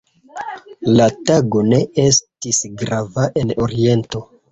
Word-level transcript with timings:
La 0.99 1.03
tago 1.29 1.61
ne 1.67 1.79
estis 2.05 2.61
grava 2.79 3.27
en 3.43 3.53
Oriento. 3.67 4.23